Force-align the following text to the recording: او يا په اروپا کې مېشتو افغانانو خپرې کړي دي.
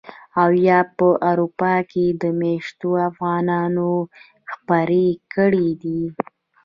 او 0.41 0.49
يا 0.67 0.79
په 0.97 1.07
اروپا 1.29 1.75
کې 1.91 2.05
مېشتو 2.39 2.89
افغانانو 3.09 3.89
خپرې 4.53 5.07
کړي 5.33 5.67
دي. 5.81 6.01